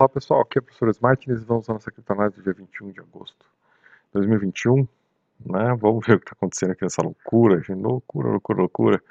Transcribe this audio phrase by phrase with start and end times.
[0.00, 3.00] Olá pessoal, aqui é o professor Martins vamos à nossa criptonite do dia 21 de
[3.00, 4.86] agosto de 2021.
[5.44, 5.74] Né?
[5.74, 7.82] Vamos ver o que está acontecendo aqui nessa loucura, gente.
[7.82, 9.02] Loucura, loucura, loucura.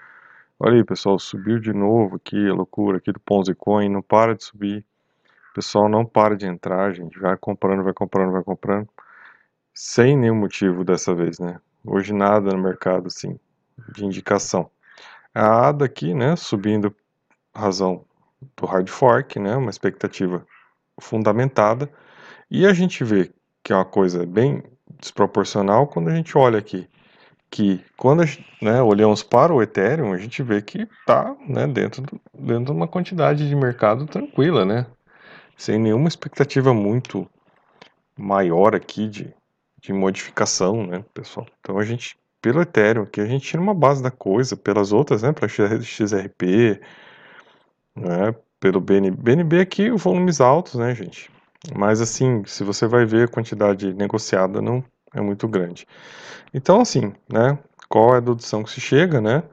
[0.57, 4.33] Olha aí pessoal, subiu de novo aqui a loucura aqui do Ponzi Coin, não para
[4.33, 4.85] de subir.
[5.51, 7.19] O pessoal não para de entrar, gente.
[7.19, 8.87] Vai comprando, vai comprando, vai comprando.
[9.73, 11.59] Sem nenhum motivo dessa vez, né?
[11.85, 13.37] Hoje nada no mercado, assim,
[13.89, 14.71] de indicação.
[15.35, 16.95] A ADA aqui, né, subindo
[17.53, 18.05] razão
[18.55, 20.47] do hard fork, né, uma expectativa
[20.99, 21.89] fundamentada,
[22.49, 23.31] e a gente vê
[23.63, 24.63] que é uma coisa bem
[24.99, 26.87] desproporcional quando a gente olha aqui
[27.49, 28.23] que quando
[28.61, 32.87] né, olhamos para o Ethereum, a gente vê que está né, dentro, dentro de uma
[32.87, 34.85] quantidade de mercado tranquila, né?
[35.55, 37.27] Sem nenhuma expectativa muito
[38.17, 39.33] maior aqui de,
[39.81, 41.47] de modificação, né, pessoal?
[41.59, 45.23] Então a gente, pelo Ethereum aqui, a gente tira uma base da coisa, pelas outras,
[45.23, 46.81] né, para XRP,
[47.95, 49.17] né, pelo BNB.
[49.21, 51.29] BNB aqui, volumes altos, né, gente?
[51.75, 55.87] Mas assim, se você vai ver a quantidade negociada, não é muito grande.
[56.53, 57.57] Então, assim, né,
[57.89, 59.43] qual é a dedução que se chega, né?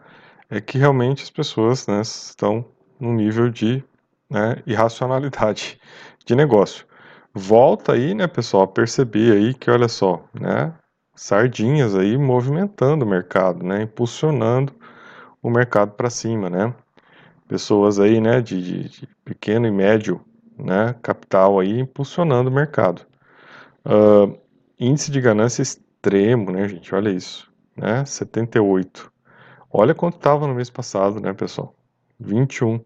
[0.51, 2.65] É que realmente as pessoas né, estão
[3.01, 3.83] num nível de
[4.31, 5.81] né, irracionalidade
[6.25, 6.87] de negócio.
[7.33, 10.73] Volta aí, né, pessoal, a perceber aí que, olha só, né,
[11.17, 14.73] sardinhas aí movimentando o mercado, né, impulsionando
[15.43, 16.75] o mercado para cima, né
[17.55, 20.21] pessoas aí, né, de, de, de, pequeno e médio,
[20.59, 23.07] né, capital aí impulsionando o mercado.
[23.87, 24.37] Uh,
[24.77, 29.09] índice de ganância extremo, né, gente, olha isso, né, 78.
[29.71, 31.77] Olha quanto estava no mês passado, né, pessoal,
[32.19, 32.85] 21.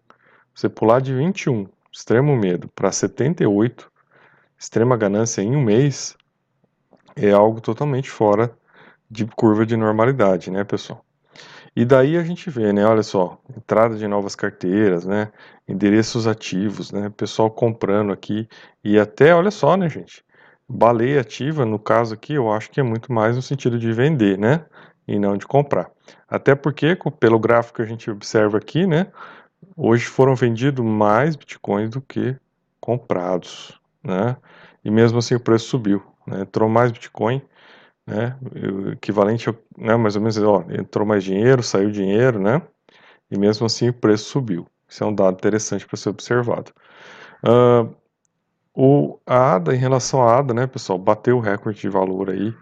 [0.53, 3.91] Você pular de 21, extremo medo, para 78,
[4.55, 6.15] extrema ganância em um mês,
[7.15, 8.55] é algo totalmente fora
[9.09, 11.03] de curva de normalidade, né, pessoal?
[11.79, 15.31] E daí a gente vê, né, olha só, entrada de novas carteiras, né,
[15.65, 18.49] endereços ativos, né, pessoal comprando aqui
[18.83, 20.21] e até, olha só, né, gente,
[20.67, 24.37] baleia ativa, no caso aqui, eu acho que é muito mais no sentido de vender,
[24.37, 24.65] né,
[25.07, 25.89] e não de comprar.
[26.27, 29.07] Até porque, pelo gráfico que a gente observa aqui, né,
[29.77, 32.35] hoje foram vendidos mais bitcoins do que
[32.81, 34.35] comprados, né,
[34.83, 37.41] e mesmo assim o preço subiu, né, entrou mais bitcoin
[38.09, 38.35] né?
[38.93, 42.61] Equivalente, né, mais ou menos, ó, entrou mais dinheiro, saiu dinheiro, né?
[43.29, 44.67] E mesmo assim o preço subiu.
[44.87, 46.71] Isso é um dado interessante para ser observado.
[47.43, 47.95] Uh,
[48.73, 52.53] o, a ADA, em relação à ADA, né, pessoal, bateu o recorde de valor aí,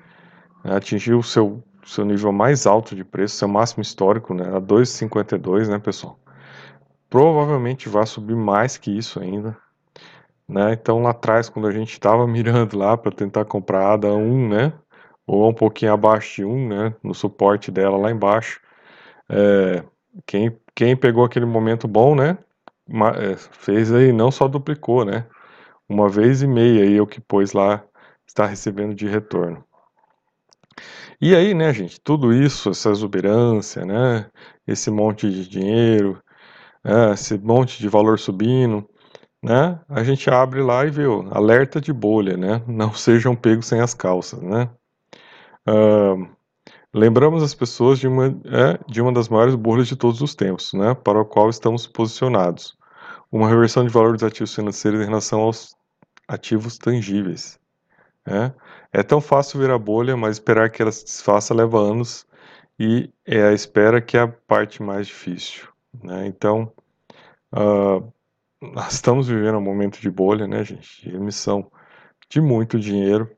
[0.63, 4.59] né, atingiu o seu, seu nível mais alto de preço, seu máximo histórico, né, a
[4.59, 6.19] 2,52, né, pessoal.
[7.09, 9.55] Provavelmente vai subir mais que isso ainda,
[10.47, 14.13] né, então lá atrás, quando a gente estava mirando lá para tentar comprar a ADA
[14.13, 14.73] 1, né,
[15.27, 18.61] ou um pouquinho abaixo de 1, né, no suporte dela lá embaixo.
[19.29, 19.83] É,
[20.25, 22.37] quem, quem pegou aquele momento bom, né,
[23.17, 25.25] é, fez aí, não só duplicou, né,
[25.89, 27.83] uma vez e meia aí é o que pôs lá,
[28.25, 29.63] está recebendo de retorno.
[31.19, 34.29] E aí, né, gente, tudo isso, essa exuberância, né,
[34.65, 36.21] esse monte de dinheiro,
[36.83, 38.87] né, esse monte de valor subindo,
[39.43, 43.67] né, a gente abre lá e vê, ó, alerta de bolha, né, não sejam pegos
[43.67, 44.69] sem as calças, né.
[45.67, 46.27] Uh,
[46.93, 50.73] lembramos as pessoas de uma, é, de uma das maiores bolhas de todos os tempos,
[50.73, 52.77] né, para o qual estamos posicionados.
[53.31, 55.75] Uma reversão de valor dos ativos financeiros em relação aos
[56.27, 57.59] ativos tangíveis.
[58.25, 58.51] É,
[58.91, 62.25] é tão fácil ver a bolha, mas esperar que ela se desfaça leva anos
[62.79, 65.67] e é a espera que é a parte mais difícil.
[66.03, 66.27] Né?
[66.27, 66.71] Então,
[67.53, 68.13] uh,
[68.61, 71.09] nós estamos vivendo um momento de bolha, né, gente?
[71.09, 71.71] De emissão
[72.29, 73.36] de muito dinheiro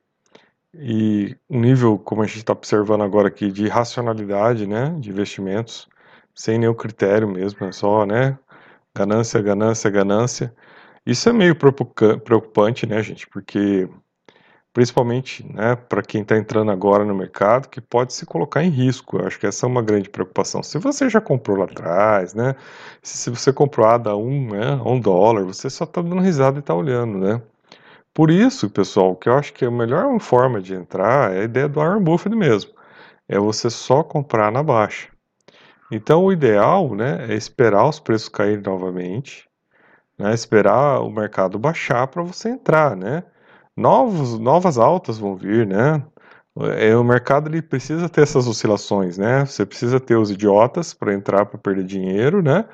[0.73, 5.87] e um nível, como a gente está observando agora aqui, de racionalidade, né, de investimentos,
[6.35, 8.37] sem nenhum critério mesmo, é só, né,
[8.95, 10.55] ganância, ganância, ganância.
[11.05, 13.89] Isso é meio preocupante, né, gente, porque
[14.73, 19.17] principalmente, né, para quem está entrando agora no mercado, que pode se colocar em risco.
[19.17, 20.61] Eu acho que essa é uma grande preocupação.
[20.63, 22.55] Se você já comprou lá atrás, né,
[23.01, 26.61] se você comprou a da um, né, um dólar, você só está dando risada e
[26.61, 27.41] está olhando, né.
[28.19, 31.69] Por isso, pessoal, que eu acho que a melhor forma de entrar é a ideia
[31.69, 32.69] do Warren Buffett mesmo.
[33.29, 35.07] É você só comprar na baixa.
[35.89, 39.47] Então, o ideal né, é esperar os preços caírem novamente,
[40.17, 42.93] né, esperar o mercado baixar para você entrar.
[42.93, 43.23] Né?
[43.73, 46.03] Novos, novas altas vão vir, né?
[46.77, 49.45] É, o mercado ele precisa ter essas oscilações, né?
[49.45, 52.65] Você precisa ter os idiotas para entrar para perder dinheiro, né?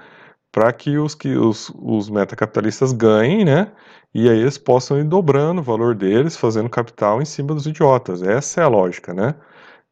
[0.55, 3.73] Para que os que os, os metacapitalistas ganhem, né?
[4.13, 8.23] E aí eles possam ir dobrando o valor deles, fazendo capital em cima dos idiotas.
[8.23, 9.35] Essa é a lógica, né?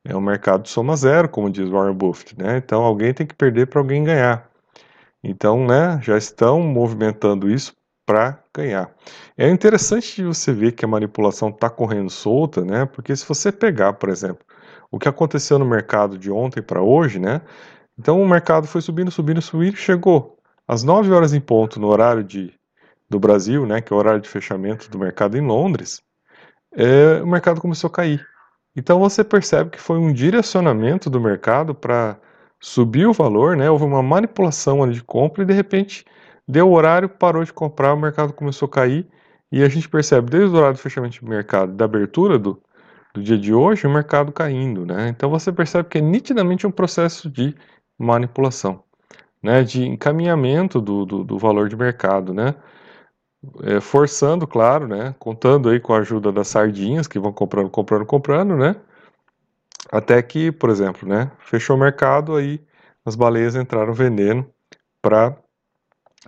[0.06, 2.56] É um mercado de soma zero, como diz Warren Buffett, né?
[2.58, 4.50] Então alguém tem que perder para alguém ganhar.
[5.22, 7.74] Então, né, já estão movimentando isso
[8.06, 8.90] para ganhar.
[9.38, 12.86] É interessante você ver que a manipulação está correndo solta, né?
[12.86, 14.46] Porque se você pegar, por exemplo,
[14.90, 17.42] o que aconteceu no mercado de ontem para hoje, né?
[18.00, 20.38] Então o mercado foi subindo, subindo, subindo, chegou
[20.68, 22.54] às 9 horas em ponto no horário de,
[23.10, 23.82] do Brasil, né?
[23.82, 26.02] Que é o horário de fechamento do mercado em Londres.
[26.76, 28.26] É, o mercado começou a cair.
[28.76, 32.18] Então você percebe que foi um direcionamento do mercado para
[32.60, 33.70] subir o valor, né?
[33.70, 36.06] Houve uma manipulação ali de compra e de repente
[36.48, 39.08] deu o horário, parou de comprar, o mercado começou a cair
[39.52, 42.60] e a gente percebe desde o horário do fechamento do mercado, da abertura do,
[43.14, 45.10] do dia de hoje, o mercado caindo, né?
[45.10, 47.56] Então você percebe que é nitidamente um processo de
[48.00, 48.84] manipulação,
[49.44, 49.64] né?
[49.64, 52.56] De encaminhamento do, do, do valor de mercado, né?
[53.64, 55.14] É, forçando, claro, né?
[55.20, 58.76] Contando aí com a ajuda das sardinhas que vão comprando, comprando, comprando, né?
[59.92, 61.32] Até que, por exemplo, né?
[61.40, 62.62] Fechou o mercado, aí
[63.06, 64.50] as baleias entraram vendendo
[65.02, 65.38] para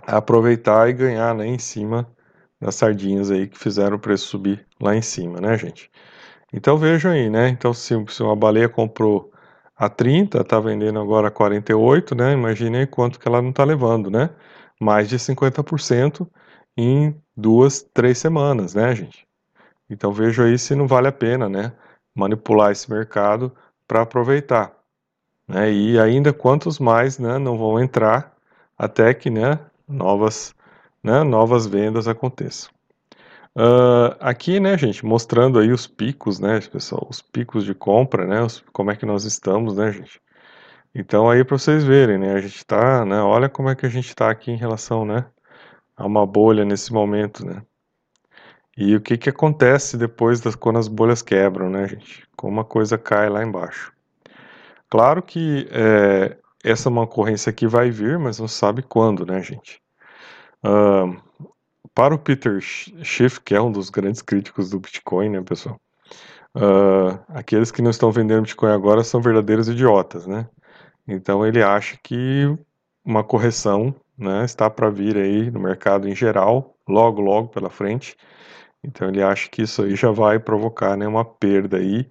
[0.02, 2.06] aproveitar e ganhar né, em cima
[2.60, 5.90] das sardinhas aí que fizeram o preço subir lá em cima, né, gente?
[6.52, 7.48] Então vejam aí, né?
[7.48, 9.32] Então se, se uma baleia comprou
[9.76, 12.32] a 30, tá vendendo agora a 48, né?
[12.32, 14.30] Imaginem quanto que ela não tá levando, né?
[14.80, 16.28] Mais de 50%
[16.76, 19.26] em duas, três semanas, né, gente?
[19.88, 21.72] Então vejo aí se não vale a pena, né?
[22.14, 23.52] Manipular esse mercado
[23.86, 24.76] para aproveitar.
[25.48, 25.72] Né?
[25.72, 28.36] E ainda quantos mais né, não vão entrar
[28.76, 29.58] até que né,
[29.88, 30.54] novas,
[31.02, 32.75] né, novas vendas aconteçam.
[33.56, 38.42] Uh, aqui, né, gente, mostrando aí os picos, né, pessoal, os picos de compra, né,
[38.42, 40.20] os, como é que nós estamos, né, gente.
[40.94, 43.88] Então aí para vocês verem, né, a gente tá, né, olha como é que a
[43.88, 45.24] gente está aqui em relação, né,
[45.96, 47.62] a uma bolha nesse momento, né.
[48.76, 52.28] E o que que acontece depois das quando as bolhas quebram, né, gente?
[52.36, 53.90] Como a coisa cai lá embaixo.
[54.90, 59.80] Claro que é, essa uma ocorrência que vai vir, mas não sabe quando, né, gente?
[60.62, 61.16] Uh,
[61.96, 65.80] para o Peter Schiff, que é um dos grandes críticos do Bitcoin, né, pessoal?
[66.54, 70.46] Uh, aqueles que não estão vendendo Bitcoin agora são verdadeiros idiotas, né?
[71.08, 72.54] Então ele acha que
[73.02, 78.14] uma correção né, está para vir aí no mercado em geral, logo, logo pela frente.
[78.84, 82.06] Então ele acha que isso aí já vai provocar né, uma perda aí,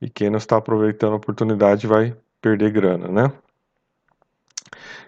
[0.00, 3.32] e quem não está aproveitando a oportunidade vai perder grana, né?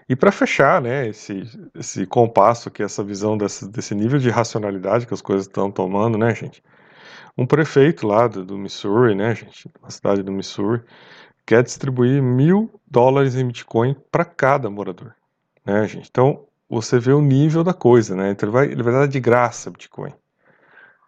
[0.09, 1.43] E para fechar, né, esse,
[1.75, 6.17] esse compasso aqui, essa visão desse, desse nível de racionalidade que as coisas estão tomando,
[6.17, 6.63] né, gente?
[7.37, 10.81] Um prefeito lá do, do Missouri, né, gente, uma cidade do Missouri,
[11.45, 15.13] quer distribuir mil dólares em Bitcoin para cada morador,
[15.63, 16.09] né, gente?
[16.09, 18.31] Então, você vê o nível da coisa, né?
[18.31, 20.13] Então, ele vai, ele vai dar de graça Bitcoin,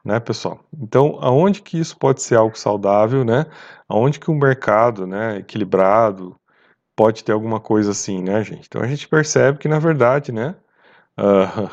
[0.05, 0.63] né, pessoal?
[0.79, 3.47] Então, aonde que isso pode ser algo saudável, né?
[3.89, 6.39] Aonde que um mercado, né, equilibrado,
[6.95, 8.65] pode ter alguma coisa assim, né, gente?
[8.67, 10.55] Então a gente percebe que, na verdade, né,
[11.19, 11.69] uh,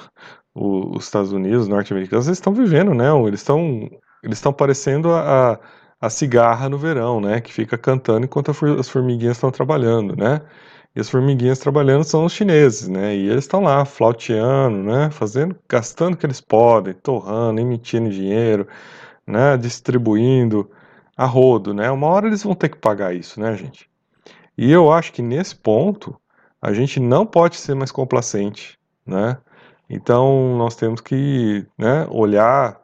[0.97, 3.07] os Estados Unidos, os norte-americanos, eles estão vivendo, né?
[3.27, 3.89] Eles estão
[4.23, 5.61] eles estão parecendo a,
[6.01, 7.41] a cigarra no verão, né?
[7.41, 10.43] Que fica cantando enquanto as formiguinhas estão trabalhando, né?
[10.95, 13.15] E as formiguinhas trabalhando são os chineses, né?
[13.17, 15.11] E eles estão lá flauteando, né?
[15.11, 18.67] Fazendo, gastando o que eles podem, torrando, emitindo dinheiro,
[19.27, 19.57] né?
[19.57, 20.71] Distribuindo
[21.17, 21.91] a rodo, né?
[21.91, 23.88] Uma hora eles vão ter que pagar isso, né, gente?
[24.59, 26.21] E eu acho que nesse ponto
[26.61, 28.77] a gente não pode ser mais complacente,
[29.07, 29.39] né?
[29.89, 32.81] Então nós temos que né, olhar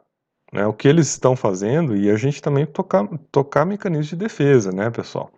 [0.53, 4.71] né, o que eles estão fazendo e a gente também tocar, tocar mecanismos de defesa,
[4.71, 5.29] né, pessoal?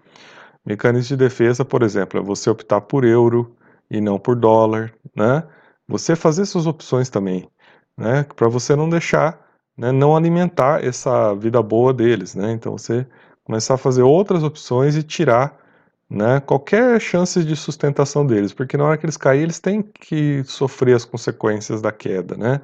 [0.63, 3.55] Mecanismos de defesa, por exemplo, é você optar por euro
[3.89, 5.43] e não por dólar, né?
[5.87, 7.49] Você fazer suas opções também,
[7.97, 8.23] né?
[8.35, 9.41] Para você não deixar,
[9.75, 12.51] né, não alimentar essa vida boa deles, né?
[12.51, 13.07] Então você
[13.43, 15.66] começar a fazer outras opções e tirar
[16.09, 20.43] né, qualquer chance de sustentação deles, porque na hora que eles caírem, eles têm que
[20.45, 22.61] sofrer as consequências da queda, né?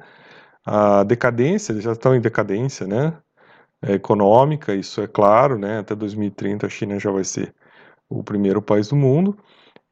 [0.66, 3.18] A decadência, eles já estão em decadência, né?
[3.82, 5.80] É econômica, isso é claro, né?
[5.80, 7.54] Até 2030 a China já vai ser
[8.08, 9.36] o primeiro país do mundo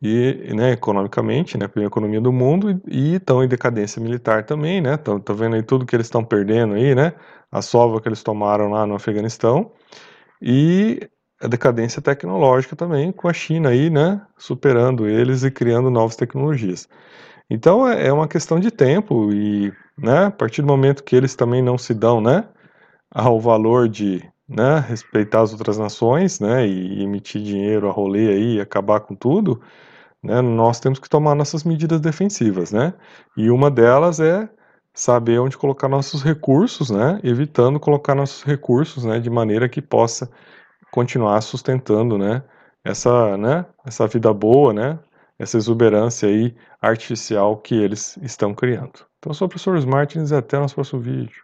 [0.02, 4.80] e, né, economicamente, né, a primeira economia do mundo e estão em decadência militar também,
[4.80, 4.94] né?
[4.94, 7.14] Estão vendo aí tudo que eles estão perdendo aí, né?
[7.50, 9.72] A sova que eles tomaram lá no Afeganistão
[10.42, 11.00] e
[11.42, 16.88] a decadência tecnológica também, com a China aí, né, superando eles e criando novas tecnologias.
[17.50, 21.34] Então é, é uma questão de tempo e, né, a partir do momento que eles
[21.34, 22.44] também não se dão, né,
[23.10, 28.56] ao valor de, né, respeitar as outras nações, né, e emitir dinheiro a rolê aí
[28.56, 29.60] e acabar com tudo,
[30.22, 32.94] né, nós temos que tomar nossas medidas defensivas, né,
[33.36, 34.48] e uma delas é
[34.94, 40.30] saber onde colocar nossos recursos, né, evitando colocar nossos recursos, né, de maneira que possa
[40.92, 42.44] continuar sustentando, né,
[42.84, 44.98] essa, né, essa vida boa, né,
[45.38, 49.06] essa exuberância aí artificial que eles estão criando.
[49.18, 51.40] Então, eu sou o professor Martins e até o nosso próximo vídeo.